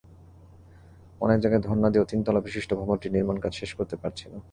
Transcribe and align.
অনেক 1.21 1.37
জায়গায় 1.39 1.63
ধরনা 1.67 1.89
দিয়েও 1.89 2.09
তিনতলাবিশিষ্ট 2.11 2.69
ভবনটির 2.73 3.13
নির্মাণকাজ 3.15 3.53
শেষ 3.53 3.71
করতে 3.75 3.95
পারছি 3.95 4.25
না। 4.33 4.39